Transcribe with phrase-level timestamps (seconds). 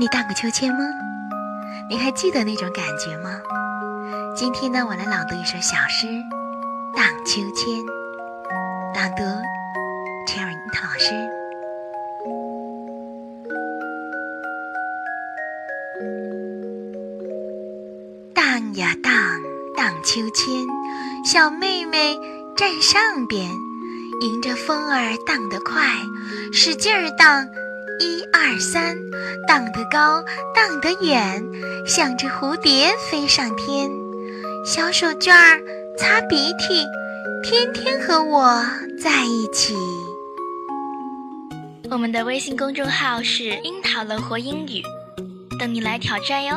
[0.00, 0.78] 你荡过秋千吗？
[1.90, 3.38] 你还记得那种感觉吗？
[4.34, 6.06] 今天呢，我来朗读一首小诗
[6.96, 7.68] 《荡秋千》，
[8.94, 9.22] 朗读
[10.26, 11.12] Cherry 樱桃老师。
[18.32, 19.12] 荡呀荡，
[19.76, 20.66] 荡秋千，
[21.26, 22.18] 小妹妹
[22.56, 23.50] 站上边，
[24.22, 25.82] 迎着风儿荡得快，
[26.54, 27.46] 使劲儿荡。
[28.00, 28.96] 一二三，
[29.46, 31.44] 荡得高，荡得远，
[31.86, 33.90] 像只蝴蝶飞上天。
[34.64, 35.60] 小手绢儿
[35.98, 36.86] 擦鼻涕，
[37.42, 38.64] 天天和我
[38.98, 39.74] 在一起。
[41.90, 44.82] 我们的微信公众号是“樱桃乐活英语”，
[45.60, 46.56] 等你来挑战哟。